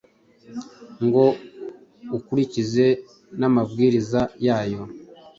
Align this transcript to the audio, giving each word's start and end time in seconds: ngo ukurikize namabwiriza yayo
ngo 1.05 1.25
ukurikize 2.17 2.85
namabwiriza 3.39 4.21
yayo 4.45 4.81